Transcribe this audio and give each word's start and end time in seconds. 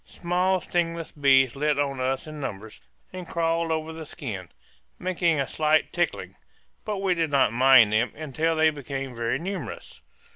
Small 0.03 0.59
stingless 0.61 1.11
bees 1.11 1.55
lit 1.55 1.77
on 1.77 1.99
us 1.99 2.25
in 2.25 2.39
numbers 2.39 2.81
and 3.13 3.27
crawled 3.27 3.69
over 3.71 3.93
the 3.93 4.07
skin, 4.07 4.49
making 4.97 5.39
a 5.39 5.45
slight 5.47 5.93
tickling; 5.93 6.35
but 6.83 6.97
we 6.97 7.13
did 7.13 7.29
not 7.29 7.53
mind 7.53 7.93
them 7.93 8.11
until 8.15 8.55
they 8.55 8.71
became 8.71 9.15
very 9.15 9.37
numerous. 9.37 10.01